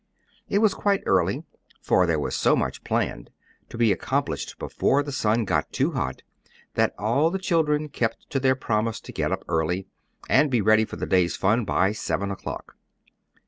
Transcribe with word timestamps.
It 0.49 0.63
was 0.65 0.73
quite 0.73 1.03
early, 1.05 1.43
for 1.79 2.07
there 2.07 2.19
was 2.19 2.35
so 2.35 2.55
much 2.55 2.83
planned, 2.83 3.29
to 3.69 3.77
be 3.77 3.91
accomplished 3.91 4.57
before 4.57 5.03
the 5.03 5.11
sun 5.11 5.45
got 5.45 5.71
too 5.71 5.91
hot, 5.91 6.23
that 6.73 6.95
all 6.97 7.29
the 7.29 7.37
children 7.37 7.87
kept 7.87 8.27
to 8.31 8.39
their 8.39 8.55
promise 8.55 8.99
to 8.99 9.11
get 9.13 9.31
up 9.31 9.45
early, 9.47 9.85
and 10.27 10.49
be 10.49 10.59
ready 10.59 10.85
for 10.85 10.95
the 10.95 11.05
day's 11.05 11.35
fun 11.35 11.65
by 11.65 11.91
seven 11.91 12.31
o'clock. 12.31 12.75